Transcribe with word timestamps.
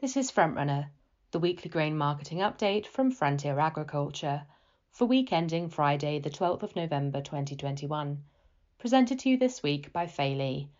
This 0.00 0.16
is 0.16 0.30
Frontrunner, 0.30 0.90
the 1.32 1.40
weekly 1.40 1.68
grain 1.68 1.98
marketing 1.98 2.38
update 2.38 2.86
from 2.86 3.10
Frontier 3.10 3.58
Agriculture 3.58 4.46
for 4.92 5.06
week 5.06 5.32
ending 5.32 5.68
Friday, 5.68 6.20
the 6.20 6.30
12th 6.30 6.62
of 6.62 6.76
November 6.76 7.20
2021. 7.20 8.22
Presented 8.78 9.18
to 9.18 9.28
you 9.28 9.36
this 9.36 9.60
week 9.60 9.92
by 9.92 10.06
Fei 10.06 10.36
Li. 10.36 10.70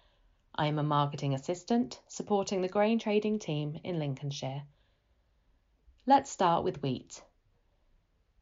I 0.54 0.68
am 0.68 0.78
a 0.78 0.84
marketing 0.84 1.34
assistant 1.34 2.00
supporting 2.06 2.62
the 2.62 2.68
grain 2.68 3.00
trading 3.00 3.40
team 3.40 3.80
in 3.82 3.98
Lincolnshire. 3.98 4.62
Let's 6.06 6.30
start 6.30 6.62
with 6.62 6.80
wheat. 6.80 7.20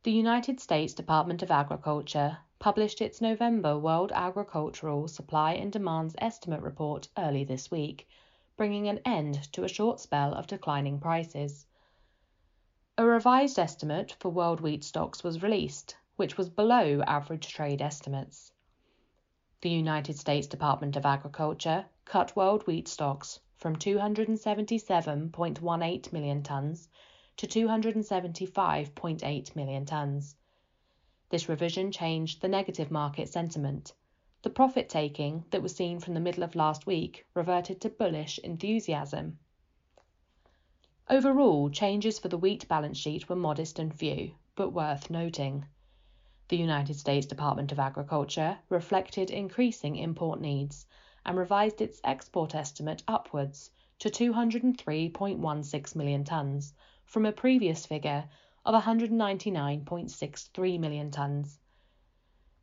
The 0.03 0.13
United 0.13 0.61
States 0.61 0.93
Department 0.93 1.43
of 1.43 1.51
Agriculture 1.51 2.37
published 2.59 3.01
its 3.01 3.23
November 3.23 3.79
World 3.79 4.13
Agricultural 4.13 5.09
Supply 5.09 5.55
and 5.55 5.73
Demands 5.73 6.15
Estimate 6.19 6.61
report 6.61 7.09
early 7.17 7.45
this 7.45 7.71
week, 7.71 8.07
bringing 8.57 8.89
an 8.89 9.01
end 9.05 9.53
to 9.53 9.65
a 9.65 9.69
short 9.69 10.01
spell 10.01 10.33
of 10.35 10.47
declining 10.47 10.99
prices. 10.99 11.67
A 12.99 13.05
revised 13.05 13.59
estimate 13.59 14.17
for 14.19 14.31
world 14.31 14.61
wheat 14.61 14.83
stocks 14.83 15.23
was 15.23 15.43
released, 15.43 15.95
which 16.17 16.39
was 16.39 16.49
below 16.49 17.03
average 17.03 17.49
trade 17.49 17.83
estimates. 17.83 18.51
The 19.61 19.69
United 19.71 20.19
States 20.19 20.47
Department 20.47 20.97
of 20.97 21.05
Agriculture 21.05 21.85
cut 22.05 22.35
world 22.35 22.67
wheat 22.67 22.89
stocks 22.89 23.39
from 23.57 23.77
277.18 23.77 26.13
million 26.13 26.43
tons 26.43 26.89
to 27.37 27.47
275.8 27.47 29.57
million 29.57 29.85
tons. 29.85 30.35
This 31.29 31.49
revision 31.49 31.93
changed 31.93 32.41
the 32.41 32.49
negative 32.49 32.91
market 32.91 33.29
sentiment. 33.29 33.93
The 34.47 34.51
profit 34.51 34.89
taking 34.89 35.45
that 35.51 35.61
was 35.61 35.75
seen 35.75 35.99
from 35.99 36.15
the 36.15 36.21
middle 36.21 36.45
of 36.45 36.55
last 36.55 36.87
week 36.87 37.27
reverted 37.35 37.81
to 37.81 37.91
bullish 37.91 38.39
enthusiasm. 38.39 39.41
Overall, 41.11 41.69
changes 41.69 42.21
for 42.21 42.29
the 42.29 42.39
wheat 42.39 42.69
balance 42.69 42.97
sheet 42.97 43.29
were 43.29 43.35
modest 43.35 43.81
and 43.81 43.93
few, 43.93 44.37
but 44.55 44.71
worth 44.71 45.11
noting. 45.11 45.67
The 46.47 46.59
United 46.59 46.95
States 46.95 47.27
Department 47.27 47.73
of 47.73 47.81
Agriculture 47.81 48.61
reflected 48.69 49.33
increasing 49.33 49.97
import 49.97 50.41
needs 50.41 50.87
and 51.25 51.37
revised 51.37 51.81
its 51.81 52.01
export 52.05 52.55
estimate 52.55 53.03
upwards 53.09 53.73
to 53.99 54.09
203.16 54.11 55.97
million 55.97 56.23
tons 56.23 56.73
from 57.05 57.27
a 57.27 57.33
previous 57.33 57.85
figure 57.85 58.29
of 58.65 58.81
199.63 58.81 60.79
million 60.79 61.11
tons. 61.11 61.59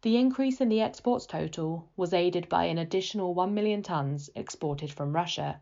The 0.03 0.17
increase 0.17 0.59
in 0.59 0.67
the 0.67 0.81
exports 0.81 1.25
total 1.25 1.87
was 1.95 2.13
aided 2.13 2.49
by 2.49 2.65
an 2.65 2.77
additional 2.77 3.33
1 3.33 3.53
million 3.53 3.81
tons 3.81 4.29
exported 4.35 4.91
from 4.91 5.15
Russia, 5.15 5.61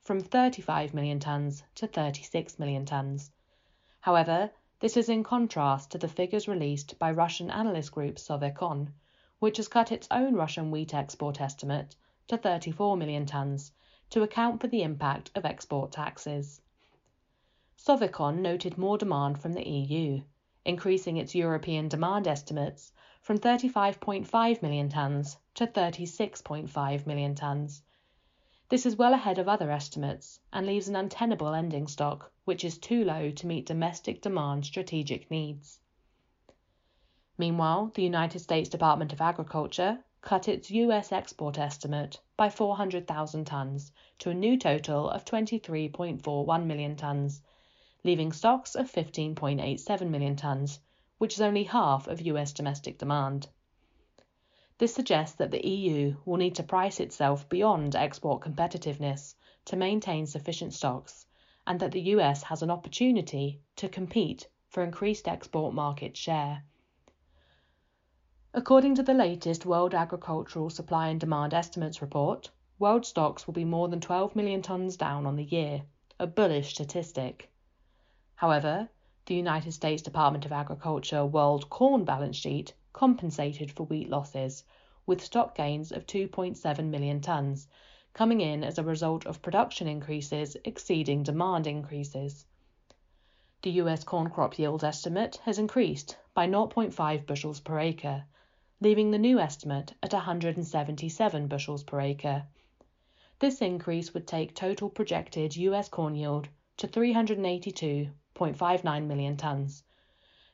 from 0.00 0.20
35 0.20 0.94
million 0.94 1.18
tons 1.18 1.64
to 1.74 1.88
36 1.88 2.56
million 2.60 2.86
tons. 2.86 3.32
However, 3.98 4.52
this 4.78 4.96
is 4.96 5.08
in 5.08 5.24
contrast 5.24 5.90
to 5.90 5.98
the 5.98 6.06
figures 6.06 6.46
released 6.46 7.00
by 7.00 7.10
Russian 7.10 7.50
analyst 7.50 7.90
group 7.90 8.18
Sovecon, 8.18 8.92
which 9.40 9.56
has 9.56 9.66
cut 9.66 9.90
its 9.90 10.06
own 10.12 10.36
Russian 10.36 10.70
wheat 10.70 10.94
export 10.94 11.40
estimate 11.40 11.96
to 12.28 12.36
34 12.36 12.96
million 12.96 13.26
tons 13.26 13.72
to 14.10 14.22
account 14.22 14.60
for 14.60 14.68
the 14.68 14.84
impact 14.84 15.32
of 15.34 15.44
export 15.44 15.90
taxes. 15.90 16.60
Sovecon 17.76 18.38
noted 18.38 18.78
more 18.78 18.98
demand 18.98 19.40
from 19.40 19.52
the 19.52 19.68
EU, 19.68 20.22
increasing 20.64 21.16
its 21.16 21.34
European 21.34 21.88
demand 21.88 22.28
estimates 22.28 22.92
from 23.30 23.38
35.5 23.38 24.60
million 24.60 24.88
tonnes 24.88 25.36
to 25.54 25.64
36.5 25.64 27.06
million 27.06 27.32
tonnes. 27.36 27.80
This 28.68 28.84
is 28.84 28.96
well 28.96 29.14
ahead 29.14 29.38
of 29.38 29.48
other 29.48 29.70
estimates 29.70 30.40
and 30.52 30.66
leaves 30.66 30.88
an 30.88 30.96
untenable 30.96 31.54
ending 31.54 31.86
stock, 31.86 32.32
which 32.44 32.64
is 32.64 32.76
too 32.76 33.04
low 33.04 33.30
to 33.30 33.46
meet 33.46 33.66
domestic 33.66 34.20
demand 34.20 34.66
strategic 34.66 35.30
needs. 35.30 35.78
Meanwhile, 37.38 37.92
the 37.94 38.02
United 38.02 38.40
States 38.40 38.68
Department 38.68 39.12
of 39.12 39.20
Agriculture 39.20 40.02
cut 40.22 40.48
its 40.48 40.72
US 40.72 41.12
export 41.12 41.56
estimate 41.56 42.18
by 42.36 42.50
400,000 42.50 43.46
tonnes 43.46 43.92
to 44.18 44.30
a 44.30 44.34
new 44.34 44.58
total 44.58 45.08
of 45.08 45.24
23.41 45.24 46.66
million 46.66 46.96
tonnes 46.96 47.42
leaving 48.02 48.32
stocks 48.32 48.74
of 48.74 48.90
15.87 48.90 50.10
million 50.10 50.34
tonnes, 50.34 50.80
which 51.20 51.34
is 51.34 51.40
only 51.42 51.64
half 51.64 52.08
of 52.08 52.22
US 52.22 52.50
domestic 52.50 52.96
demand. 52.96 53.46
This 54.78 54.94
suggests 54.94 55.36
that 55.36 55.50
the 55.50 55.68
EU 55.68 56.16
will 56.24 56.38
need 56.38 56.54
to 56.54 56.62
price 56.62 56.98
itself 56.98 57.46
beyond 57.46 57.94
export 57.94 58.40
competitiveness 58.40 59.34
to 59.66 59.76
maintain 59.76 60.24
sufficient 60.24 60.72
stocks, 60.72 61.26
and 61.66 61.78
that 61.78 61.92
the 61.92 62.16
US 62.16 62.44
has 62.44 62.62
an 62.62 62.70
opportunity 62.70 63.60
to 63.76 63.86
compete 63.86 64.48
for 64.70 64.82
increased 64.82 65.28
export 65.28 65.74
market 65.74 66.16
share. 66.16 66.64
According 68.54 68.94
to 68.94 69.02
the 69.02 69.12
latest 69.12 69.66
World 69.66 69.94
Agricultural 69.94 70.70
Supply 70.70 71.08
and 71.08 71.20
Demand 71.20 71.52
Estimates 71.52 72.00
report, 72.00 72.48
world 72.78 73.04
stocks 73.04 73.46
will 73.46 73.52
be 73.52 73.66
more 73.66 73.88
than 73.88 74.00
12 74.00 74.34
million 74.34 74.62
tonnes 74.62 74.96
down 74.96 75.26
on 75.26 75.36
the 75.36 75.44
year, 75.44 75.82
a 76.18 76.26
bullish 76.26 76.70
statistic. 76.70 77.52
However, 78.36 78.88
the 79.30 79.36
United 79.36 79.70
States 79.70 80.02
Department 80.02 80.44
of 80.44 80.50
Agriculture 80.50 81.24
World 81.24 81.70
Corn 81.70 82.04
balance 82.04 82.34
sheet 82.34 82.74
compensated 82.92 83.70
for 83.70 83.84
wheat 83.84 84.10
losses, 84.10 84.64
with 85.06 85.22
stock 85.22 85.54
gains 85.54 85.92
of 85.92 86.04
2.7 86.04 86.84
million 86.86 87.20
tons, 87.20 87.68
coming 88.12 88.40
in 88.40 88.64
as 88.64 88.76
a 88.76 88.82
result 88.82 89.24
of 89.26 89.40
production 89.40 89.86
increases 89.86 90.56
exceeding 90.64 91.22
demand 91.22 91.68
increases. 91.68 92.44
The 93.62 93.70
US 93.82 94.02
corn 94.02 94.30
crop 94.30 94.58
yield 94.58 94.82
estimate 94.82 95.36
has 95.44 95.60
increased 95.60 96.16
by 96.34 96.48
0.5 96.48 97.24
bushels 97.24 97.60
per 97.60 97.78
acre, 97.78 98.24
leaving 98.80 99.12
the 99.12 99.18
new 99.18 99.38
estimate 99.38 99.94
at 100.02 100.12
177 100.12 101.46
bushels 101.46 101.84
per 101.84 102.00
acre. 102.00 102.48
This 103.38 103.62
increase 103.62 104.12
would 104.12 104.26
take 104.26 104.56
total 104.56 104.90
projected 104.90 105.56
US 105.56 105.88
corn 105.88 106.16
yield 106.16 106.48
to 106.78 106.88
382 106.88 108.10
0.59 108.40 109.06
million 109.06 109.36
tonnes, 109.36 109.82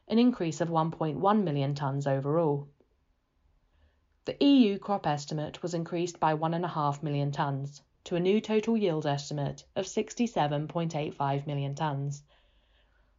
an 0.09 0.19
increase 0.19 0.61
of 0.61 0.69
1.1 0.69 1.45
million 1.45 1.73
tonnes 1.73 2.05
overall. 2.05 2.69
The 4.25 4.37
EU 4.45 4.77
crop 4.77 5.07
estimate 5.07 5.63
was 5.63 5.73
increased 5.73 6.19
by 6.19 6.35
1.5 6.35 7.03
million 7.05 7.31
tonnes 7.31 7.81
to 8.03 8.17
a 8.17 8.21
new 8.21 8.41
total 8.41 8.77
yield 8.77 9.07
estimate 9.07 9.65
of 9.77 9.85
67.85 9.85 11.47
million 11.47 11.77
tonnes. 11.77 12.23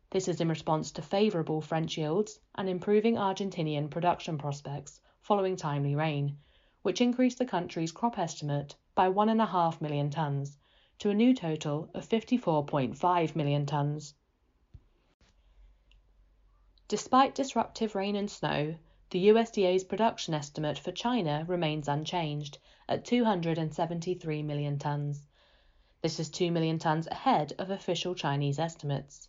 This 0.10 0.28
is 0.28 0.42
in 0.42 0.50
response 0.50 0.92
to 0.92 1.02
favourable 1.02 1.62
French 1.62 1.98
yields 1.98 2.40
and 2.56 2.68
improving 2.68 3.16
Argentinian 3.16 3.90
production 3.90 4.38
prospects 4.38 5.00
following 5.22 5.56
timely 5.56 5.96
rain, 5.96 6.38
which 6.82 7.00
increased 7.00 7.38
the 7.38 7.46
country's 7.46 7.94
crop 7.94 8.20
estimate 8.20 8.76
by 8.96 9.10
1.5 9.10 9.80
million 9.80 10.10
tonnes 10.10 10.58
to 11.00 11.10
a 11.10 11.14
new 11.14 11.34
total 11.34 11.90
of 11.94 12.08
54.5 12.08 13.36
million 13.36 13.66
tonnes. 13.66 14.14
Despite 16.90 17.36
disruptive 17.36 17.96
rain 17.96 18.16
and 18.16 18.32
snow, 18.32 18.76
the 19.10 19.28
USDA's 19.28 19.84
production 19.84 20.34
estimate 20.34 20.80
for 20.80 20.94
China 20.94 21.44
remains 21.46 21.90
unchanged 21.90 22.60
at 22.88 23.04
273 23.04 24.42
million 24.42 24.80
tons. 24.80 25.26
This 26.02 26.18
is 26.18 26.30
2 26.30 26.50
million 26.50 26.80
tons 26.80 27.06
ahead 27.08 27.52
of 27.60 27.72
official 27.72 28.16
Chinese 28.16 28.58
estimates. 28.58 29.28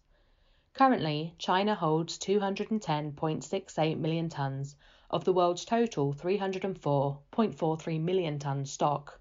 Currently, 0.72 1.34
China 1.36 1.74
holds 1.74 2.16
210.68 2.18 3.98
million 3.98 4.28
tons 4.28 4.76
of 5.10 5.24
the 5.24 5.32
world's 5.32 5.64
total 5.64 6.12
304.43 6.12 8.00
million 8.00 8.38
ton 8.38 8.66
stock. 8.66 9.20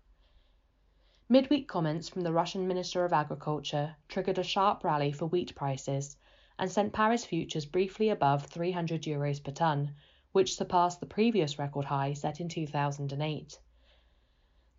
Midweek 1.27 1.67
comments 1.67 2.07
from 2.07 2.21
the 2.21 2.33
Russian 2.33 2.67
Minister 2.67 3.03
of 3.03 3.13
Agriculture 3.13 3.95
triggered 4.07 4.37
a 4.37 4.43
sharp 4.43 4.83
rally 4.83 5.11
for 5.11 5.25
wheat 5.25 5.55
prices 5.55 6.17
and 6.59 6.71
sent 6.71 6.91
Paris 6.91 7.23
futures 7.23 7.65
briefly 7.65 8.09
above 8.09 8.45
300 8.47 9.03
euros 9.03 9.43
per 9.43 9.51
tonne, 9.51 9.93
which 10.31 10.55
surpassed 10.55 10.99
the 10.99 11.05
previous 11.05 11.59
record 11.59 11.85
high 11.85 12.13
set 12.13 12.39
in 12.39 12.49
2008. 12.49 13.59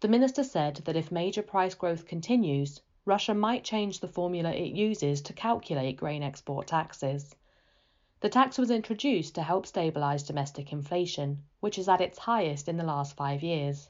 The 0.01 0.09
minister 0.09 0.45
said 0.45 0.77
that 0.85 0.97
if 0.97 1.11
major 1.11 1.43
price 1.43 1.75
growth 1.75 2.07
continues, 2.07 2.81
Russia 3.05 3.35
might 3.35 3.65
change 3.65 4.01
the 4.01 4.09
formula 4.09 4.53
it 4.53 4.75
uses 4.75 5.23
to 5.23 5.33
calculate 5.33 5.97
grain 5.97 6.23
export 6.23 6.67
taxes. 6.67 7.35
The 8.21 8.29
tax 8.29 8.59
was 8.59 8.71
introduced 8.71 9.35
to 9.37 9.43
help 9.43 9.67
stabilise 9.67 10.27
domestic 10.27 10.73
inflation, 10.73 11.45
which 11.61 11.79
is 11.79 11.89
at 11.89 12.01
its 12.01 12.19
highest 12.19 12.69
in 12.69 12.77
the 12.77 12.85
last 12.85 13.17
five 13.17 13.43
years. 13.43 13.89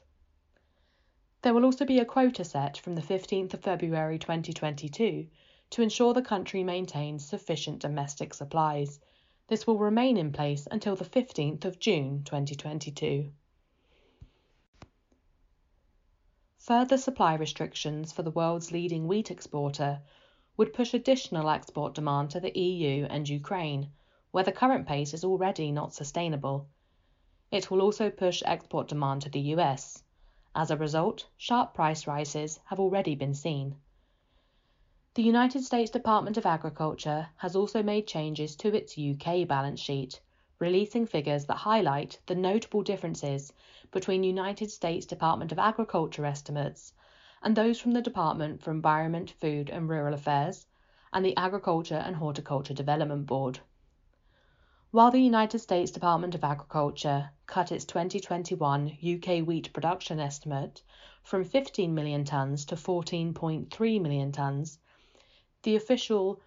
There 1.41 1.53
will 1.53 1.65
also 1.65 1.85
be 1.85 1.99
a 1.99 2.05
quota 2.05 2.43
set 2.43 2.77
from 2.77 2.95
the 2.95 3.01
15th 3.01 3.53
of 3.53 3.61
February 3.61 4.19
2022 4.19 5.27
to 5.71 5.81
ensure 5.81 6.13
the 6.13 6.21
country 6.21 6.63
maintains 6.63 7.27
sufficient 7.27 7.79
domestic 7.79 8.33
supplies. 8.33 8.99
This 9.47 9.67
will 9.67 9.77
remain 9.77 10.17
in 10.17 10.31
place 10.31 10.67
until 10.71 10.95
the 10.95 11.05
15th 11.05 11.65
of 11.65 11.79
June 11.79 12.23
2022. 12.23 13.31
Further 16.59 16.97
supply 16.97 17.33
restrictions 17.33 18.11
for 18.11 18.21
the 18.21 18.31
world's 18.31 18.71
leading 18.71 19.07
wheat 19.07 19.31
exporter 19.31 20.01
would 20.57 20.73
push 20.73 20.93
additional 20.93 21.49
export 21.49 21.95
demand 21.95 22.29
to 22.31 22.39
the 22.39 22.59
EU 22.59 23.05
and 23.05 23.29
Ukraine, 23.29 23.89
where 24.31 24.43
the 24.43 24.51
current 24.51 24.85
pace 24.85 25.13
is 25.13 25.23
already 25.23 25.71
not 25.71 25.93
sustainable. 25.93 26.67
It 27.49 27.71
will 27.71 27.81
also 27.81 28.09
push 28.09 28.43
export 28.45 28.87
demand 28.87 29.21
to 29.21 29.29
the 29.29 29.55
US. 29.55 30.03
As 30.53 30.69
a 30.69 30.77
result, 30.77 31.27
sharp 31.37 31.73
price 31.73 32.05
rises 32.05 32.59
have 32.65 32.79
already 32.79 33.15
been 33.15 33.33
seen. 33.33 33.77
The 35.15 35.23
United 35.23 35.63
States 35.63 35.89
Department 35.89 36.37
of 36.37 36.45
Agriculture 36.45 37.27
has 37.37 37.55
also 37.55 37.81
made 37.81 38.07
changes 38.07 38.55
to 38.57 38.73
its 38.73 38.95
UK 38.97 39.45
balance 39.47 39.79
sheet, 39.79 40.21
releasing 40.59 41.07
figures 41.07 41.45
that 41.47 41.55
highlight 41.57 42.19
the 42.27 42.35
notable 42.35 42.83
differences 42.83 43.51
between 43.91 44.23
United 44.23 44.69
States 44.69 45.07
Department 45.07 45.51
of 45.51 45.59
Agriculture 45.59 46.25
estimates 46.25 46.93
and 47.41 47.55
those 47.55 47.81
from 47.81 47.91
the 47.91 48.03
Department 48.03 48.61
for 48.61 48.69
Environment, 48.71 49.31
Food 49.31 49.69
and 49.71 49.89
Rural 49.89 50.13
Affairs 50.13 50.67
and 51.11 51.25
the 51.25 51.35
Agriculture 51.35 52.01
and 52.05 52.15
Horticulture 52.15 52.75
Development 52.75 53.25
Board. 53.25 53.59
While 54.91 55.11
the 55.11 55.21
United 55.21 55.59
States 55.59 55.91
Department 55.91 56.35
of 56.35 56.43
Agriculture 56.43 57.31
cut 57.47 57.71
its 57.71 57.83
2021 57.83 58.99
UK 59.03 59.45
wheat 59.45 59.73
production 59.73 60.19
estimate 60.19 60.83
from 61.23 61.43
15 61.43 61.93
million 61.93 62.23
tonnes 62.23 62.65
to 62.67 62.75
14.3 62.75 64.01
million 64.01 64.31
tonnes, 64.31 64.77
the 65.63 65.75
official 65.75 66.39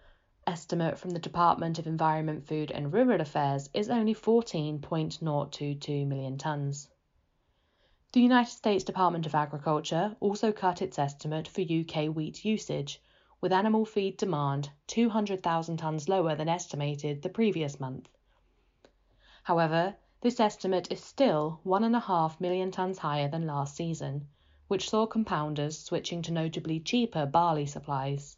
estimate 0.47 0.97
from 0.97 1.11
the 1.11 1.19
Department 1.19 1.77
of 1.77 1.85
Environment, 1.85 2.43
Food 2.43 2.71
and 2.71 2.91
Rural 2.91 3.21
Affairs 3.21 3.69
is 3.71 3.87
only 3.89 4.15
14.022 4.15 6.07
million 6.07 6.37
tonnes. 6.37 6.87
The 8.11 8.21
United 8.21 8.49
States 8.49 8.83
Department 8.83 9.27
of 9.27 9.35
Agriculture 9.35 10.15
also 10.19 10.51
cut 10.51 10.81
its 10.81 10.97
estimate 10.97 11.47
for 11.47 11.61
UK 11.61 12.07
wheat 12.07 12.43
usage, 12.43 13.01
with 13.39 13.53
animal 13.53 13.85
feed 13.85 14.17
demand 14.17 14.71
200,000 14.87 15.77
tonnes 15.77 16.09
lower 16.09 16.33
than 16.33 16.49
estimated 16.49 17.21
the 17.21 17.29
previous 17.29 17.79
month. 17.79 18.09
However, 19.43 19.95
this 20.21 20.39
estimate 20.39 20.91
is 20.91 21.03
still 21.03 21.59
1.5 21.65 22.41
million 22.41 22.71
tonnes 22.71 22.97
higher 22.97 23.27
than 23.27 23.45
last 23.45 23.75
season, 23.75 24.27
which 24.67 24.89
saw 24.89 25.05
compounders 25.05 25.77
switching 25.77 26.21
to 26.23 26.31
notably 26.31 26.79
cheaper 26.79 27.27
barley 27.27 27.67
supplies. 27.67 28.37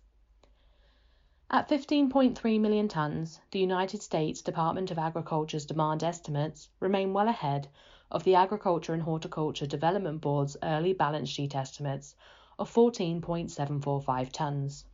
At 1.52 1.70
15.3 1.70 2.60
million 2.60 2.88
tonnes, 2.88 3.40
the 3.52 3.60
United 3.60 4.02
States 4.02 4.42
Department 4.42 4.90
of 4.90 4.98
Agriculture's 4.98 5.68
demand 5.68 6.04
estimates 6.04 6.70
remain 6.80 7.14
well 7.14 7.28
ahead 7.28 7.68
of 8.10 8.24
the 8.24 8.34
Agriculture 8.34 8.96
and 8.96 9.04
Horticulture 9.04 9.68
Development 9.68 10.20
Board's 10.20 10.58
early 10.64 10.94
balance 10.94 11.30
sheet 11.30 11.56
estimates 11.56 12.16
of 12.58 12.74
14.745 12.74 14.32
tonnes. 14.32 14.86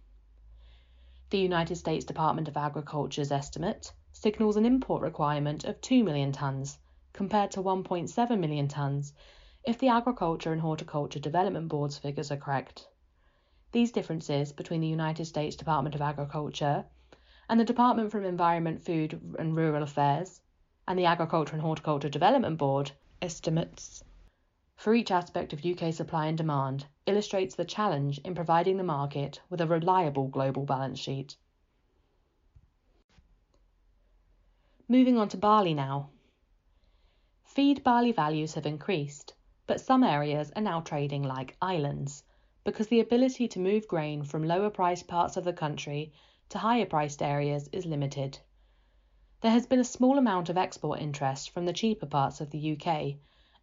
The 1.30 1.40
United 1.40 1.78
States 1.78 2.04
Department 2.04 2.50
of 2.50 2.58
Agriculture's 2.58 3.32
estimate 3.32 3.94
signals 4.12 4.58
an 4.58 4.66
import 4.66 5.02
requirement 5.02 5.64
of 5.64 5.80
2 5.80 6.04
million 6.04 6.34
tonnes, 6.34 6.78
compared 7.14 7.52
to 7.52 7.64
1.7 7.64 8.40
million 8.40 8.68
tonnes 8.68 9.14
if 9.64 9.80
the 9.80 9.88
Agriculture 9.88 10.52
and 10.52 10.62
Horticulture 10.62 11.20
Development 11.20 11.70
Board's 11.70 11.98
figures 11.98 12.30
are 12.30 12.36
correct. 12.36 12.90
These 13.72 13.94
differences 13.94 14.52
between 14.52 14.82
the 14.82 14.88
United 14.88 15.26
States 15.26 15.56
Department 15.56 15.96
of 15.96 16.02
Agriculture 16.02 16.86
and 17.48 17.58
the 17.58 17.64
Department 17.64 18.12
for 18.12 18.22
Environment, 18.22 18.84
Food 18.84 19.36
and 19.40 19.56
Rural 19.56 19.82
Affairs 19.82 20.42
and 20.88 21.00
the 21.00 21.06
Agriculture 21.06 21.54
and 21.54 21.62
Horticulture 21.62 22.10
Development 22.10 22.58
Board 22.58 22.92
estimates 23.22 24.04
for 24.76 24.94
each 24.94 25.10
aspect 25.10 25.54
of 25.54 25.64
UK 25.64 25.94
supply 25.94 26.26
and 26.26 26.38
demand 26.38 26.86
illustrates 27.06 27.56
the 27.56 27.64
challenge 27.64 28.20
in 28.26 28.36
providing 28.36 28.76
the 28.76 28.84
market 28.84 29.40
with 29.50 29.62
a 29.62 29.68
reliable 29.68 30.28
global 30.28 30.66
balance 30.66 31.00
sheet. 31.00 31.38
Moving 34.90 35.18
on 35.18 35.30
to 35.30 35.38
barley 35.38 35.74
now. 35.74 36.10
Feed 37.46 37.84
barley 37.84 38.12
values 38.12 38.56
have 38.56 38.66
increased, 38.66 39.34
but 39.66 39.80
some 39.80 40.04
areas 40.04 40.52
are 40.58 40.62
now 40.62 40.82
trading 40.82 41.24
like 41.24 41.56
islands 41.62 42.24
because 42.64 42.88
the 42.88 43.00
ability 43.00 43.48
to 43.48 43.60
move 43.60 43.88
grain 43.88 44.24
from 44.24 44.44
lower 44.44 44.70
priced 44.70 45.08
parts 45.08 45.36
of 45.36 45.44
the 45.44 45.54
country 45.54 46.14
to 46.50 46.60
higher 46.60 46.86
priced 46.86 47.22
areas 47.22 47.68
is 47.72 47.86
limited. 47.86 48.38
There 49.42 49.52
has 49.52 49.66
been 49.66 49.80
a 49.80 49.84
small 49.84 50.20
amount 50.20 50.50
of 50.50 50.58
export 50.58 51.00
interest 51.00 51.50
from 51.50 51.66
the 51.66 51.74
cheaper 51.74 52.06
parts 52.06 52.40
of 52.40 52.52
the 52.52 52.78
UK, 52.78 53.16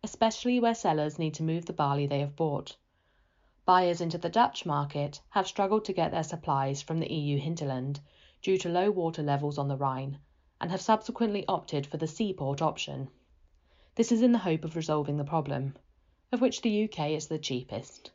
especially 0.03 0.59
where 0.59 0.75
sellers 0.75 1.19
need 1.19 1.35
to 1.35 1.45
move 1.45 1.67
the 1.67 1.73
barley 1.73 2.07
they 2.07 2.19
have 2.19 2.35
bought. 2.35 2.77
Buyers 3.65 4.01
into 4.01 4.19
the 4.19 4.29
Dutch 4.29 4.67
market 4.67 5.21
have 5.31 5.47
struggled 5.47 5.85
to 5.85 5.93
get 5.93 6.11
their 6.11 6.25
supplies 6.25 6.83
from 6.83 6.99
the 6.99 7.13
EU 7.13 7.39
hinterland 7.39 8.01
due 8.43 8.59
to 8.59 8.69
low 8.69 8.91
water 8.91 9.23
levels 9.23 9.59
on 9.59 9.69
the 9.69 9.77
Rhine 9.77 10.19
and 10.61 10.71
have 10.73 10.81
subsequently 10.81 11.47
opted 11.47 11.87
for 11.87 11.99
the 11.99 12.09
seaport 12.09 12.61
option. 12.61 13.09
This 13.95 14.11
is 14.11 14.23
in 14.23 14.33
the 14.33 14.39
hope 14.39 14.65
of 14.65 14.75
resolving 14.75 15.17
the 15.17 15.25
problem, 15.25 15.77
of 16.33 16.41
which 16.41 16.63
the 16.63 16.85
UK 16.85 17.11
is 17.11 17.29
the 17.29 17.39
cheapest. 17.39 18.11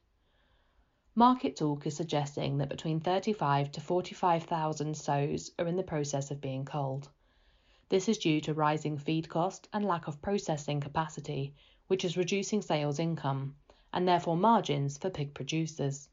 Market 1.15 1.55
talk 1.55 1.85
is 1.85 1.95
suggesting 1.95 2.57
that 2.57 2.69
between 2.69 2.99
35 2.99 3.71
to 3.73 3.79
45,000 3.79 4.97
sows 4.97 5.51
are 5.59 5.67
in 5.67 5.75
the 5.75 5.83
process 5.83 6.31
of 6.31 6.41
being 6.41 6.65
culled. 6.65 7.07
This 7.89 8.09
is 8.09 8.17
due 8.17 8.41
to 8.41 8.55
rising 8.55 8.97
feed 8.97 9.29
cost 9.29 9.69
and 9.71 9.85
lack 9.85 10.07
of 10.07 10.23
processing 10.23 10.81
capacity, 10.81 11.53
which 11.85 12.03
is 12.03 12.17
reducing 12.17 12.63
sales 12.63 12.97
income 12.97 13.55
and 13.93 14.07
therefore 14.07 14.35
margins 14.35 14.97
for 14.97 15.11
pig 15.11 15.35
producers. 15.35 16.09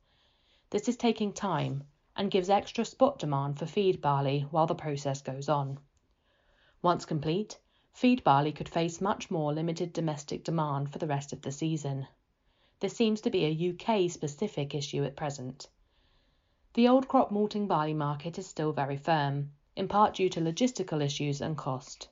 This 0.69 0.87
is 0.87 0.99
taking 0.99 1.32
time 1.32 1.85
and 2.14 2.31
gives 2.31 2.50
extra 2.50 2.85
spot 2.85 3.19
demand 3.19 3.58
for 3.58 3.64
feed 3.64 4.03
barley 4.03 4.43
while 4.50 4.67
the 4.67 4.75
process 4.75 5.23
goes 5.23 5.49
on. 5.49 5.79
Once 6.82 7.06
complete, 7.06 7.58
feed 7.91 8.23
barley 8.23 8.53
could 8.53 8.69
face 8.69 9.00
much 9.00 9.31
more 9.31 9.55
limited 9.55 9.94
domestic 9.94 10.44
demand 10.44 10.93
for 10.93 10.99
the 10.99 11.06
rest 11.06 11.32
of 11.32 11.41
the 11.41 11.53
season. 11.53 12.06
This 12.81 12.97
seems 12.97 13.21
to 13.21 13.31
be 13.31 13.44
a 13.44 13.71
UK 13.71 14.11
specific 14.11 14.75
issue 14.75 15.05
at 15.05 15.15
present. 15.15 15.69
The 16.73 16.88
old 16.88 17.09
crop 17.09 17.31
malting 17.31 17.67
barley 17.67 17.93
market 17.93 18.38
is 18.38 18.47
still 18.47 18.73
very 18.73 18.97
firm, 18.97 19.53
in 19.77 19.87
part 19.87 20.15
due 20.15 20.31
to 20.31 20.41
logistical 20.41 21.03
issues 21.03 21.43
and 21.43 21.59
cost. 21.59 22.09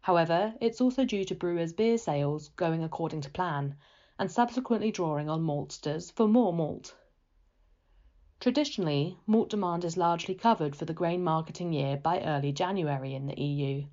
However, 0.00 0.54
it's 0.62 0.80
also 0.80 1.04
due 1.04 1.24
to 1.26 1.34
brewers' 1.34 1.74
beer 1.74 1.98
sales 1.98 2.48
going 2.56 2.82
according 2.82 3.20
to 3.20 3.30
plan 3.30 3.76
and 4.18 4.30
subsequently 4.32 4.90
drawing 4.90 5.28
on 5.28 5.42
maltsters 5.42 6.10
for 6.10 6.26
more 6.26 6.54
malt. 6.54 6.94
Traditionally, 8.40 9.18
malt 9.26 9.50
demand 9.50 9.84
is 9.84 9.98
largely 9.98 10.34
covered 10.34 10.74
for 10.74 10.86
the 10.86 10.94
grain 10.94 11.22
marketing 11.22 11.72
year 11.72 11.98
by 11.98 12.22
early 12.22 12.50
January 12.50 13.14
in 13.14 13.26
the 13.26 13.38
EU. 13.38 13.84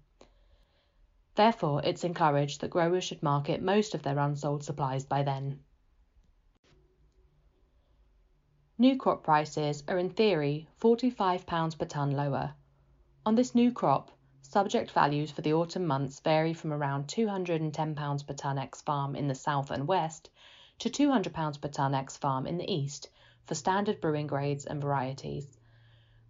Therefore, 1.35 1.81
it's 1.83 2.05
encouraged 2.05 2.61
that 2.61 2.71
growers 2.71 3.03
should 3.03 3.21
market 3.21 3.61
most 3.61 3.93
of 3.93 4.03
their 4.03 4.17
unsold 4.17 4.63
supplies 4.63 5.05
by 5.05 5.23
then. 5.23 5.59
New 8.81 8.95
crop 8.95 9.23
prices 9.23 9.83
are 9.89 9.97
in 9.97 10.09
theory 10.09 10.65
£45 10.79 11.77
per 11.77 11.85
tonne 11.85 12.11
lower. 12.11 12.53
On 13.25 13.35
this 13.35 13.53
new 13.53 13.73
crop, 13.73 14.09
subject 14.41 14.91
values 14.91 15.31
for 15.31 15.41
the 15.41 15.51
autumn 15.51 15.85
months 15.85 16.21
vary 16.21 16.53
from 16.53 16.71
around 16.71 17.05
£210 17.09 18.25
per 18.25 18.33
tonne 18.33 18.57
ex 18.57 18.81
farm 18.81 19.17
in 19.17 19.27
the 19.27 19.35
south 19.35 19.69
and 19.69 19.85
west 19.85 20.29
to 20.77 20.89
£200 20.89 21.59
per 21.59 21.67
tonne 21.67 21.93
ex 21.93 22.15
farm 22.15 22.47
in 22.47 22.57
the 22.57 22.73
east 22.73 23.09
for 23.43 23.53
standard 23.53 23.99
brewing 23.99 24.27
grades 24.27 24.65
and 24.65 24.81
varieties. 24.81 25.59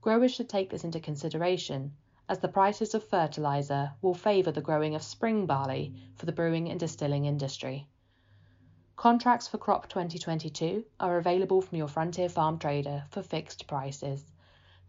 Growers 0.01 0.33
should 0.33 0.49
take 0.49 0.71
this 0.71 0.83
into 0.83 0.99
consideration 0.99 1.93
as 2.27 2.39
the 2.39 2.47
prices 2.47 2.95
of 2.95 3.03
fertiliser 3.03 3.91
will 4.01 4.15
favour 4.15 4.51
the 4.51 4.59
growing 4.59 4.95
of 4.95 5.03
spring 5.03 5.45
barley 5.45 5.93
for 6.15 6.25
the 6.25 6.31
brewing 6.31 6.67
and 6.67 6.79
distilling 6.79 7.25
industry. 7.25 7.87
Contracts 8.99 9.47
for 9.47 9.57
crop 9.57 9.87
2022 9.87 10.83
are 10.99 11.19
available 11.19 11.61
from 11.61 11.77
your 11.77 11.87
Frontier 11.87 12.27
Farm 12.27 12.59
trader 12.59 13.05
for 13.11 13.23
fixed 13.23 13.65
prices. 13.65 14.29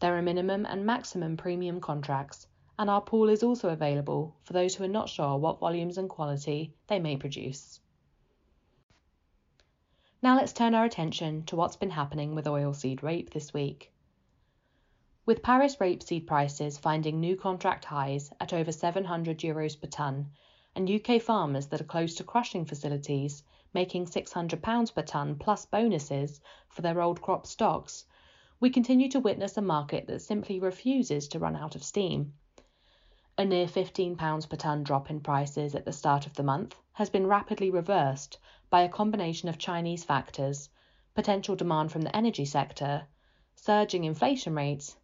There 0.01 0.19
are 0.19 0.21
minimum 0.21 0.67
and 0.67 0.85
maximum 0.85 1.37
premium 1.37 1.81
contracts, 1.81 2.49
and 2.77 2.91
our 2.91 3.01
pool 3.01 3.29
is 3.29 3.45
also 3.45 3.69
available 3.69 4.35
for 4.43 4.53
those 4.53 4.75
who 4.75 4.83
are 4.83 4.89
not 4.89 5.09
sure 5.09 5.37
what 5.37 5.61
volumes 5.61 5.97
and 5.97 6.11
quality 6.11 6.75
they 6.89 6.99
may 6.99 7.17
produce. 7.17 7.79
Now 10.21 10.35
let's 10.35 10.53
turn 10.53 10.75
our 10.75 10.85
attention 10.85 11.45
to 11.45 11.55
what's 11.55 11.77
been 11.77 11.91
happening 11.91 12.35
with 12.35 12.47
oilseed 12.47 13.05
rape 13.05 13.31
this 13.31 13.55
week. 13.55 13.93
With 15.25 15.41
Paris 15.41 15.77
rapeseed 15.77 16.27
prices 16.27 16.79
finding 16.79 17.21
new 17.21 17.37
contract 17.37 17.85
highs 17.85 18.33
at 18.41 18.53
over 18.53 18.73
700 18.73 19.39
euros 19.39 19.81
per 19.81 19.87
tonne, 19.87 20.33
and 20.75 20.91
UK 20.91 21.23
farmers 21.23 21.69
that 21.69 21.81
are 21.81 21.85
close 21.85 22.17
to 22.17 22.25
crushing 22.25 22.65
facilities 22.65 23.45
making 23.73 24.07
£600 24.07 24.95
per 24.95 25.03
tonne 25.03 25.37
plus 25.37 25.67
bonuses 25.67 26.41
for 26.69 26.83
their 26.83 27.01
old 27.01 27.23
crop 27.23 27.47
stocks, 27.47 28.05
we 28.61 28.71
continue 28.71 29.09
to 29.09 29.21
witness 29.21 29.57
a 29.57 29.63
market 29.63 30.07
that 30.07 30.21
simply 30.21 30.61
refuses 30.61 31.29
to 31.29 31.39
run 31.39 31.57
out 31.57 31.75
of 31.75 31.83
steam. 31.83 32.35
A 33.39 33.45
near 33.45 33.67
£15 33.67 34.51
per 34.51 34.57
tonne 34.57 34.83
drop 34.83 35.09
in 35.09 35.21
prices 35.21 35.75
at 35.75 35.85
the 35.85 35.93
start 35.93 36.27
of 36.27 36.35
the 36.35 36.43
month 36.43 36.77
has 36.93 37.09
been 37.09 37.27
rapidly 37.27 37.71
reversed 37.71 38.39
by 38.69 38.83
a 38.83 38.89
combination 38.89 39.49
of 39.49 39.57
Chinese 39.57 40.05
factors, 40.05 40.69
potential 41.15 41.57
demand 41.57 41.91
from 41.91 42.03
the 42.03 42.15
energy 42.15 42.45
sector, 42.45 43.07
surging 43.57 44.05
inflation 44.05 44.55
rates, 44.55 44.97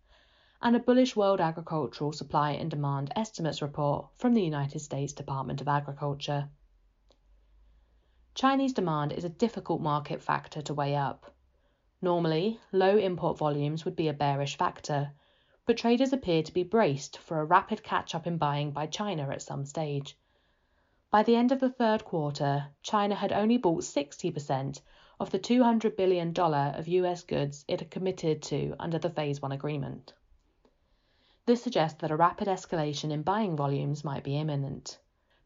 and 0.60 0.74
a 0.74 0.80
bullish 0.80 1.14
world 1.14 1.40
agricultural 1.40 2.12
supply 2.12 2.52
and 2.52 2.70
demand 2.70 3.12
estimates 3.16 3.62
report 3.62 4.06
from 4.16 4.34
the 4.34 4.42
United 4.42 4.80
States 4.80 5.12
Department 5.12 5.60
of 5.60 5.68
Agriculture. 5.68 6.48
Chinese 8.36 8.74
demand 8.74 9.14
is 9.14 9.24
a 9.24 9.30
difficult 9.30 9.80
market 9.80 10.20
factor 10.20 10.60
to 10.60 10.74
weigh 10.74 10.94
up. 10.94 11.34
Normally, 12.02 12.60
low 12.70 12.98
import 12.98 13.38
volumes 13.38 13.86
would 13.86 13.96
be 13.96 14.08
a 14.08 14.12
bearish 14.12 14.58
factor, 14.58 15.12
but 15.64 15.78
traders 15.78 16.12
appear 16.12 16.42
to 16.42 16.52
be 16.52 16.62
braced 16.62 17.16
for 17.16 17.40
a 17.40 17.46
rapid 17.46 17.82
catch 17.82 18.14
up 18.14 18.26
in 18.26 18.36
buying 18.36 18.72
by 18.72 18.88
China 18.88 19.30
at 19.30 19.40
some 19.40 19.64
stage. 19.64 20.18
By 21.10 21.22
the 21.22 21.34
end 21.34 21.50
of 21.50 21.60
the 21.60 21.70
third 21.70 22.04
quarter, 22.04 22.66
China 22.82 23.14
had 23.14 23.32
only 23.32 23.56
bought 23.56 23.84
60% 23.84 24.82
of 25.18 25.30
the 25.30 25.38
$200 25.38 25.96
billion 25.96 26.38
of 26.38 26.88
US 26.88 27.22
goods 27.22 27.64
it 27.66 27.80
had 27.80 27.90
committed 27.90 28.42
to 28.42 28.76
under 28.78 28.98
the 28.98 29.08
Phase 29.08 29.40
1 29.40 29.50
agreement. 29.50 30.12
This 31.46 31.62
suggests 31.62 32.02
that 32.02 32.10
a 32.10 32.16
rapid 32.16 32.48
escalation 32.48 33.10
in 33.10 33.22
buying 33.22 33.56
volumes 33.56 34.04
might 34.04 34.24
be 34.24 34.36
imminent. 34.36 34.98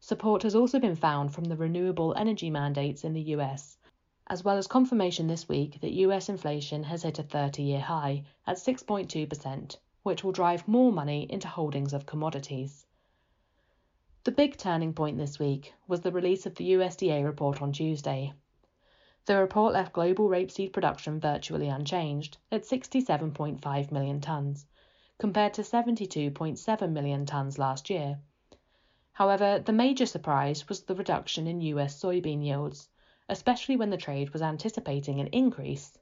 Support 0.03 0.41
has 0.41 0.55
also 0.55 0.79
been 0.79 0.95
found 0.95 1.31
from 1.31 1.43
the 1.43 1.55
renewable 1.55 2.15
energy 2.15 2.49
mandates 2.49 3.03
in 3.03 3.13
the 3.13 3.21
US, 3.35 3.77
as 4.25 4.43
well 4.43 4.57
as 4.57 4.65
confirmation 4.65 5.27
this 5.27 5.47
week 5.47 5.79
that 5.79 5.93
US 5.93 6.27
inflation 6.27 6.83
has 6.85 7.03
hit 7.03 7.19
a 7.19 7.23
30 7.23 7.61
year 7.61 7.81
high 7.81 8.23
at 8.47 8.57
6.2%, 8.57 9.77
which 10.01 10.23
will 10.23 10.31
drive 10.31 10.67
more 10.67 10.91
money 10.91 11.27
into 11.31 11.47
holdings 11.47 11.93
of 11.93 12.07
commodities. 12.07 12.87
The 14.23 14.31
big 14.31 14.57
turning 14.57 14.91
point 14.91 15.19
this 15.19 15.37
week 15.37 15.71
was 15.87 16.01
the 16.01 16.11
release 16.11 16.47
of 16.47 16.55
the 16.55 16.71
USDA 16.71 17.23
report 17.23 17.61
on 17.61 17.71
Tuesday. 17.71 18.33
The 19.25 19.37
report 19.37 19.73
left 19.73 19.93
global 19.93 20.29
rapeseed 20.29 20.73
production 20.73 21.19
virtually 21.19 21.67
unchanged 21.67 22.39
at 22.51 22.63
67.5 22.63 23.91
million 23.91 24.19
tonnes, 24.19 24.65
compared 25.19 25.53
to 25.53 25.61
72.7 25.61 26.91
million 26.91 27.27
tonnes 27.27 27.59
last 27.59 27.91
year. 27.91 28.19
However, 29.21 29.59
the 29.59 29.71
major 29.71 30.07
surprise 30.07 30.67
was 30.67 30.81
the 30.81 30.95
reduction 30.95 31.45
in 31.45 31.61
US 31.61 32.01
soybean 32.01 32.43
yields, 32.43 32.89
especially 33.29 33.77
when 33.77 33.91
the 33.91 33.95
trade 33.95 34.31
was 34.31 34.41
anticipating 34.41 35.19
an 35.19 35.27
increase. 35.27 35.99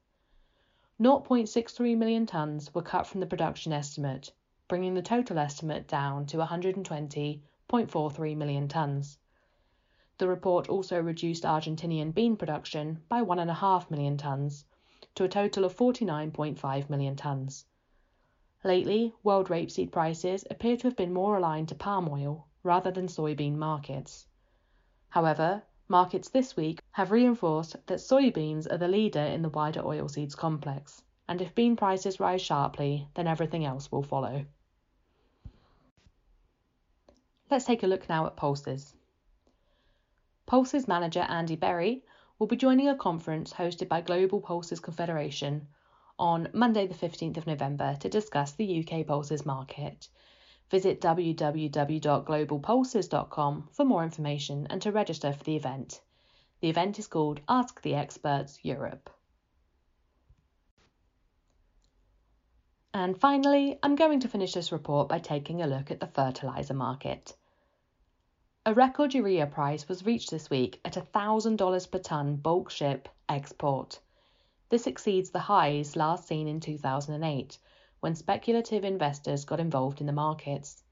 0.63 1.01 1.97
million 1.97 2.25
tonnes 2.25 2.73
were 2.73 2.81
cut 2.81 3.05
from 3.05 3.19
the 3.19 3.25
production 3.25 3.73
estimate, 3.73 4.31
bringing 4.69 4.93
the 4.93 5.01
total 5.01 5.38
estimate 5.38 5.85
down 5.85 6.27
to 6.27 6.38
120.43 6.38 8.38
million 8.38 8.69
tonnes. 8.69 9.17
The 10.17 10.29
report 10.29 10.69
also 10.69 11.01
reduced 11.01 11.43
Argentinian 11.43 12.13
bean 12.13 12.38
production 12.38 13.03
by 13.09 13.21
1.5 13.21 13.91
million 13.91 14.15
tonnes 14.15 14.63
to 15.15 15.25
a 15.25 15.27
total 15.27 15.65
of 15.65 15.75
49.5 15.75 16.89
million 16.89 17.17
tonnes. 17.17 17.65
Lately, 18.63 19.13
world 19.23 19.49
rapeseed 19.49 19.91
prices 19.91 20.45
appear 20.49 20.77
to 20.77 20.88
have 20.88 20.95
been 20.95 21.11
more 21.11 21.35
aligned 21.35 21.67
to 21.67 21.75
palm 21.75 22.07
oil 22.07 22.45
rather 22.69 22.91
than 22.91 23.07
soybean 23.07 23.55
markets. 23.55 24.27
However, 25.09 25.63
markets 25.88 26.29
this 26.29 26.55
week 26.55 26.79
have 26.91 27.11
reinforced 27.11 27.75
that 27.88 27.97
soybeans 27.97 28.71
are 28.71 28.77
the 28.77 28.88
leader 28.88 29.25
in 29.35 29.41
the 29.41 29.49
wider 29.49 29.81
oilseeds 29.81 30.38
complex, 30.38 31.01
and 31.27 31.41
if 31.41 31.55
bean 31.55 31.75
prices 31.75 32.19
rise 32.19 32.43
sharply, 32.43 33.07
then 33.15 33.25
everything 33.25 33.65
else 33.65 33.91
will 33.91 34.03
follow. 34.03 34.45
Let's 37.49 37.65
take 37.65 37.81
a 37.81 37.88
look 37.88 38.07
now 38.07 38.27
at 38.27 38.38
pulses. 38.38 38.93
Pulses 40.45 40.88
manager 40.88 41.25
Andy 41.27 41.55
Berry 41.55 42.03
will 42.38 42.45
be 42.45 42.55
joining 42.55 42.88
a 42.88 42.95
conference 42.95 43.51
hosted 43.51 43.88
by 43.88 44.01
Global 44.01 44.41
Pulses 44.41 44.79
Confederation 44.79 45.67
on 46.19 46.49
Monday, 46.53 46.85
the 46.85 46.93
15th 46.93 47.38
of 47.38 47.47
November, 47.47 47.97
to 48.01 48.09
discuss 48.09 48.51
the 48.51 48.85
UK 48.85 49.07
pulses 49.07 49.43
market. 49.43 50.07
Visit 50.69 51.01
www.globalpulses.com 51.01 53.69
for 53.71 53.85
more 53.85 54.03
information 54.03 54.67
and 54.69 54.81
to 54.81 54.91
register 54.91 55.33
for 55.33 55.43
the 55.43 55.55
event. 55.55 56.01
The 56.61 56.69
event 56.69 56.99
is 56.99 57.07
called 57.07 57.39
Ask 57.47 57.81
the 57.81 57.95
Experts 57.95 58.59
Europe. 58.63 59.09
And 62.93 63.17
finally, 63.17 63.79
I'm 63.81 63.95
going 63.95 64.19
to 64.21 64.27
finish 64.27 64.53
this 64.53 64.71
report 64.71 65.07
by 65.07 65.19
taking 65.19 65.61
a 65.61 65.67
look 65.67 65.89
at 65.89 65.99
the 65.99 66.07
fertiliser 66.07 66.73
market. 66.73 67.35
A 68.65 68.73
record 68.73 69.13
urea 69.13 69.47
price 69.47 69.88
was 69.88 70.05
reached 70.05 70.31
this 70.31 70.49
week 70.49 70.81
at 70.83 70.93
$1,000 70.93 71.91
per 71.91 71.99
tonne 71.99 72.35
bulk 72.35 72.69
ship 72.69 73.07
export. 73.27 73.99
This 74.69 74.85
exceeds 74.85 75.29
the 75.29 75.39
highs 75.39 75.95
last 75.95 76.27
seen 76.27 76.47
in 76.47 76.59
2008, 76.59 77.57
when 78.00 78.15
speculative 78.15 78.84
investors 78.84 79.46
got 79.46 79.60
involved 79.60 80.00
in 80.00 80.08
the 80.08 80.13
markets. 80.13 80.84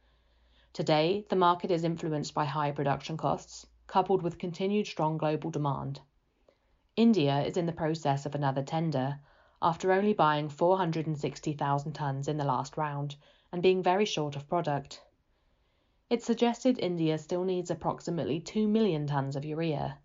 Today, 0.74 1.26
the 1.30 1.36
market 1.36 1.72
is 1.72 1.84
influenced 1.84 2.34
by 2.34 2.46
high 2.46 2.72
production 2.72 3.18
costs, 3.18 3.66
coupled 3.88 4.22
with 4.22 4.38
continued 4.38 4.88
strong 4.88 5.18
global 5.18 5.50
demand. 5.50 6.02
India 6.96 7.42
is 7.44 7.58
in 7.58 7.66
the 7.66 7.72
process 7.72 8.26
of 8.26 8.36
another 8.36 8.62
tender, 8.62 9.20
after 9.62 9.92
only 9.92 10.14
buying 10.14 10.50
460,000 10.50 11.94
tonnes 11.94 12.28
in 12.28 12.38
the 12.38 12.44
last 12.44 12.78
round 12.78 13.16
and 13.52 13.64
being 13.64 13.82
very 13.82 14.06
short 14.06 14.36
of 14.36 14.48
product. 14.50 15.02
It 16.10 16.24
suggested 16.24 16.78
India 16.80 17.18
still 17.18 17.44
needs 17.44 17.72
approximately 17.72 18.40
2 18.40 18.68
million 18.68 19.08
tonnes 19.08 19.36
of 19.36 19.46
urea. 19.46 19.98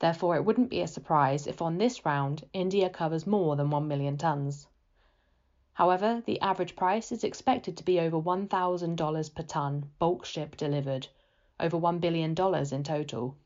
Therefore, 0.00 0.36
it 0.36 0.44
wouldn't 0.44 0.70
be 0.70 0.80
a 0.80 0.86
surprise 0.86 1.46
if 1.46 1.62
on 1.62 1.78
this 1.78 2.04
round 2.04 2.44
India 2.52 2.90
covers 2.90 3.26
more 3.26 3.56
than 3.56 3.70
1 3.70 3.88
million 3.88 4.16
tonnes. 4.16 4.66
However, 5.78 6.24
the 6.26 6.40
average 6.40 6.74
price 6.74 7.12
is 7.12 7.22
expected 7.22 7.76
to 7.76 7.84
be 7.84 8.00
over 8.00 8.20
$1,000 8.20 9.34
per 9.36 9.42
tonne 9.44 9.88
bulk 10.00 10.24
ship 10.24 10.56
delivered, 10.56 11.06
over 11.60 11.78
$1 11.78 12.00
billion 12.00 12.30
in 12.30 12.82
total. 12.82 13.36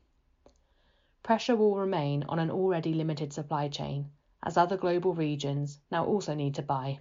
Pressure 1.21 1.55
will 1.55 1.75
remain 1.75 2.23
on 2.23 2.39
an 2.39 2.49
already 2.49 2.95
limited 2.95 3.33
supply 3.33 3.67
chain, 3.67 4.09
as 4.41 4.57
other 4.57 4.77
global 4.77 5.13
regions 5.13 5.79
now 5.91 6.07
also 6.07 6.33
need 6.33 6.55
to 6.55 6.63
buy. 6.63 6.97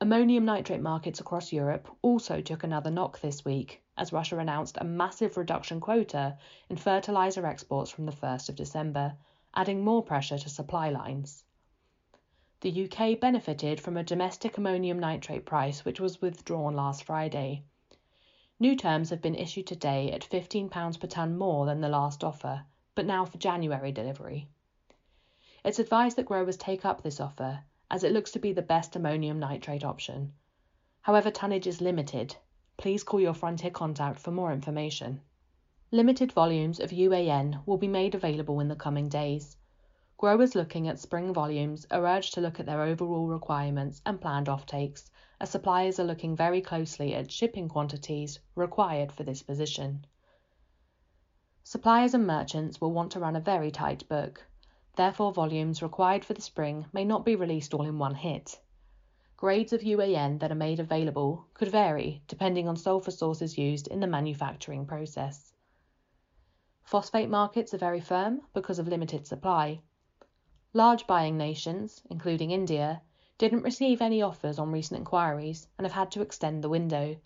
Ammonium 0.00 0.44
nitrate 0.44 0.82
markets 0.82 1.20
across 1.20 1.52
Europe 1.52 1.88
also 2.02 2.40
took 2.40 2.64
another 2.64 2.90
knock 2.90 3.20
this 3.20 3.44
week 3.44 3.80
as 3.96 4.12
Russia 4.12 4.38
announced 4.38 4.76
a 4.80 4.84
massive 4.84 5.36
reduction 5.36 5.78
quota 5.78 6.36
in 6.68 6.76
fertilizer 6.76 7.46
exports 7.46 7.92
from 7.92 8.06
the 8.06 8.10
1st 8.10 8.48
of 8.48 8.56
December, 8.56 9.14
adding 9.54 9.84
more 9.84 10.02
pressure 10.02 10.36
to 10.36 10.48
supply 10.48 10.90
lines. 10.90 11.41
The 12.62 12.88
UK 12.88 13.18
benefited 13.18 13.80
from 13.80 13.96
a 13.96 14.04
domestic 14.04 14.56
ammonium 14.56 15.00
nitrate 15.00 15.44
price 15.44 15.84
which 15.84 15.98
was 15.98 16.22
withdrawn 16.22 16.76
last 16.76 17.02
Friday. 17.02 17.64
New 18.60 18.76
terms 18.76 19.10
have 19.10 19.20
been 19.20 19.34
issued 19.34 19.66
today 19.66 20.12
at 20.12 20.20
£15 20.20 21.00
per 21.00 21.06
tonne 21.08 21.36
more 21.36 21.66
than 21.66 21.80
the 21.80 21.88
last 21.88 22.22
offer, 22.22 22.64
but 22.94 23.04
now 23.04 23.24
for 23.24 23.36
January 23.38 23.90
delivery. 23.90 24.46
It's 25.64 25.80
advised 25.80 26.16
that 26.18 26.26
growers 26.26 26.56
take 26.56 26.84
up 26.84 27.02
this 27.02 27.18
offer 27.18 27.64
as 27.90 28.04
it 28.04 28.12
looks 28.12 28.30
to 28.30 28.38
be 28.38 28.52
the 28.52 28.62
best 28.62 28.94
ammonium 28.94 29.40
nitrate 29.40 29.82
option. 29.82 30.32
However, 31.00 31.32
tonnage 31.32 31.66
is 31.66 31.80
limited. 31.80 32.36
Please 32.76 33.02
call 33.02 33.18
your 33.18 33.34
Frontier 33.34 33.72
contact 33.72 34.20
for 34.20 34.30
more 34.30 34.52
information. 34.52 35.20
Limited 35.90 36.30
volumes 36.30 36.78
of 36.78 36.90
UAN 36.90 37.66
will 37.66 37.78
be 37.78 37.88
made 37.88 38.14
available 38.14 38.60
in 38.60 38.68
the 38.68 38.76
coming 38.76 39.08
days. 39.08 39.56
Growers 40.22 40.54
looking 40.54 40.86
at 40.86 41.00
spring 41.00 41.34
volumes 41.34 41.84
are 41.90 42.06
urged 42.06 42.34
to 42.34 42.40
look 42.40 42.60
at 42.60 42.66
their 42.66 42.82
overall 42.82 43.26
requirements 43.26 44.00
and 44.06 44.20
planned 44.20 44.46
offtakes, 44.46 45.10
as 45.40 45.50
suppliers 45.50 45.98
are 45.98 46.04
looking 46.04 46.36
very 46.36 46.60
closely 46.60 47.12
at 47.12 47.32
shipping 47.32 47.68
quantities 47.68 48.38
required 48.54 49.10
for 49.10 49.24
this 49.24 49.42
position. 49.42 50.06
Suppliers 51.64 52.14
and 52.14 52.24
merchants 52.24 52.80
will 52.80 52.92
want 52.92 53.10
to 53.10 53.18
run 53.18 53.34
a 53.34 53.40
very 53.40 53.72
tight 53.72 54.08
book. 54.08 54.46
Therefore, 54.94 55.32
volumes 55.32 55.82
required 55.82 56.24
for 56.24 56.34
the 56.34 56.40
spring 56.40 56.86
may 56.92 57.04
not 57.04 57.24
be 57.24 57.34
released 57.34 57.74
all 57.74 57.84
in 57.84 57.98
one 57.98 58.14
hit. 58.14 58.60
Grades 59.36 59.72
of 59.72 59.80
UAN 59.80 60.38
that 60.38 60.52
are 60.52 60.54
made 60.54 60.78
available 60.78 61.46
could 61.52 61.66
vary 61.66 62.22
depending 62.28 62.68
on 62.68 62.76
sulfur 62.76 63.10
sources 63.10 63.58
used 63.58 63.88
in 63.88 63.98
the 63.98 64.06
manufacturing 64.06 64.86
process. 64.86 65.52
Phosphate 66.84 67.28
markets 67.28 67.74
are 67.74 67.78
very 67.78 68.00
firm 68.00 68.42
because 68.54 68.78
of 68.78 68.86
limited 68.86 69.26
supply. 69.26 69.80
Large 70.74 71.06
buying 71.06 71.36
nations, 71.36 72.02
including 72.08 72.50
India, 72.50 73.02
didn't 73.38 73.62
receive 73.62 74.00
any 74.00 74.22
offers 74.22 74.58
on 74.58 74.72
recent 74.72 74.98
inquiries 74.98 75.68
and 75.76 75.84
have 75.84 75.94
had 75.94 76.10
to 76.12 76.22
extend 76.22 76.62
the 76.62 76.68
window, 76.68 77.16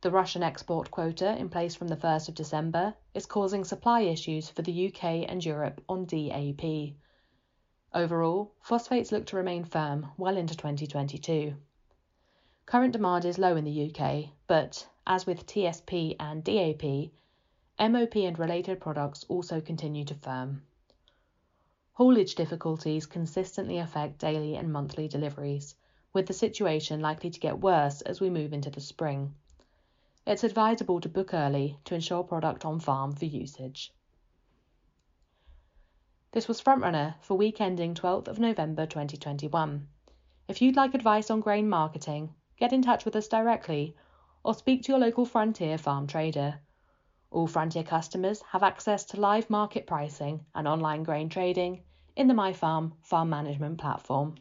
the 0.00 0.12
Russian 0.12 0.44
export 0.44 0.92
quota, 0.92 1.36
in 1.36 1.48
place 1.48 1.74
from 1.74 1.88
the 1.88 1.96
1st 1.96 2.28
of 2.28 2.36
December, 2.36 2.94
is 3.14 3.26
causing 3.26 3.64
supply 3.64 4.02
issues 4.02 4.48
for 4.48 4.62
the 4.62 4.86
UK 4.86 5.28
and 5.28 5.44
Europe 5.44 5.82
on 5.88 6.04
DAP. 6.04 6.94
Overall, 7.92 8.54
phosphates 8.60 9.10
look 9.10 9.26
to 9.26 9.36
remain 9.36 9.64
firm 9.64 10.12
well 10.16 10.36
into 10.36 10.56
2022. 10.56 11.56
Current 12.64 12.92
demand 12.92 13.24
is 13.24 13.38
low 13.38 13.56
in 13.56 13.64
the 13.64 13.90
UK, 13.90 14.26
but, 14.46 14.86
as 15.04 15.26
with 15.26 15.46
TSP 15.46 16.14
and 16.20 16.44
DAP, 16.44 17.10
MOP 17.80 18.14
and 18.14 18.38
related 18.38 18.80
products 18.80 19.24
also 19.28 19.60
continue 19.60 20.04
to 20.04 20.14
firm. 20.14 20.62
Haulage 21.98 22.36
difficulties 22.36 23.06
consistently 23.06 23.78
affect 23.78 24.20
daily 24.20 24.54
and 24.54 24.72
monthly 24.72 25.08
deliveries, 25.08 25.74
with 26.12 26.26
the 26.26 26.32
situation 26.32 27.00
likely 27.00 27.28
to 27.28 27.40
get 27.40 27.58
worse 27.58 28.02
as 28.02 28.20
we 28.20 28.30
move 28.30 28.52
into 28.52 28.70
the 28.70 28.80
spring. 28.80 29.34
It's 30.24 30.44
advisable 30.44 31.00
to 31.00 31.08
book 31.08 31.34
early 31.34 31.76
to 31.86 31.96
ensure 31.96 32.22
product 32.22 32.64
on 32.64 32.78
farm 32.78 33.10
for 33.10 33.24
usage. 33.24 33.92
This 36.30 36.46
was 36.46 36.62
Frontrunner 36.62 37.16
for 37.20 37.36
week 37.36 37.60
ending 37.60 37.94
12th 37.94 38.28
of 38.28 38.38
November 38.38 38.86
2021. 38.86 39.88
If 40.46 40.62
you'd 40.62 40.76
like 40.76 40.94
advice 40.94 41.32
on 41.32 41.40
grain 41.40 41.68
marketing, 41.68 42.32
get 42.56 42.72
in 42.72 42.80
touch 42.80 43.04
with 43.04 43.16
us 43.16 43.26
directly 43.26 43.96
or 44.44 44.54
speak 44.54 44.84
to 44.84 44.92
your 44.92 45.00
local 45.00 45.24
Frontier 45.24 45.76
farm 45.76 46.06
trader. 46.06 46.60
All 47.32 47.48
Frontier 47.48 47.82
customers 47.82 48.40
have 48.42 48.62
access 48.62 49.04
to 49.06 49.20
live 49.20 49.50
market 49.50 49.84
pricing 49.84 50.46
and 50.54 50.68
online 50.68 51.02
grain 51.02 51.28
trading 51.28 51.82
in 52.18 52.26
the 52.26 52.34
MyFarm 52.34 52.92
farm 53.00 53.30
management 53.30 53.78
platform. 53.78 54.34